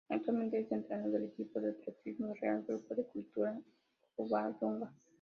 Actualmente 0.09 0.57
es 0.59 0.71
entrenador 0.71 1.11
del 1.11 1.25
equipo 1.25 1.59
de 1.61 1.69
atletismo 1.69 2.29
del 2.29 2.37
Real 2.39 2.65
Grupo 2.67 2.95
de 2.95 3.05
Cultura 3.05 3.61
Covadonga. 4.15 4.91